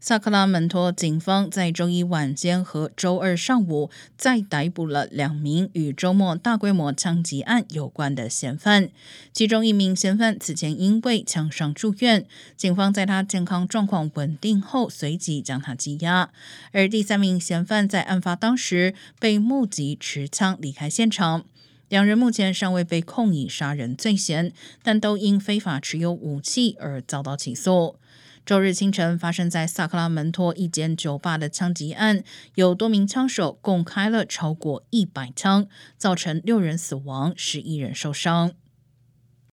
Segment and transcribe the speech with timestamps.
[0.00, 8.90] 萨克拉门托警方在周一晚间和周二上午再逮捕了两名与周末大规模枪击案有关的嫌犯，
[9.32, 12.24] 其中一名嫌犯此前因为枪伤住院，
[12.56, 16.30] 警方在他健康状况稳定后随即将他羁押，
[16.70, 21.44] 而第三名嫌犯在案发当时被目击持枪离开现场。
[21.88, 24.52] 两人目前尚未被控以杀人罪嫌，
[24.84, 27.96] 但都因非法持有武器而遭到起诉。
[28.48, 35.66] 周日清晨发生在萨克拉门托一间酒吧的枪击案，有多名枪手共开了超过一百枪，
[35.98, 38.52] 造成六人死亡，十一人受伤。